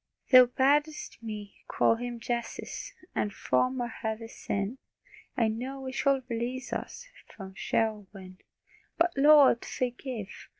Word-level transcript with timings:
Thou 0.31 0.47
bad'st 0.47 1.21
me 1.21 1.57
call 1.67 1.97
Him 1.97 2.19
"Jesus," 2.19 2.91
And 3.13 3.31
from 3.31 3.79
our 3.79 3.87
heavy 3.87 4.29
sin 4.29 4.79
I 5.37 5.47
know 5.47 5.85
He 5.85 5.91
shall 5.93 6.23
release 6.27 6.73
us, 6.73 7.05
From 7.27 7.53
Sheol 7.55 8.07
win. 8.11 8.39
But, 8.97 9.15
Lord, 9.15 9.63
forgive! 9.63 10.47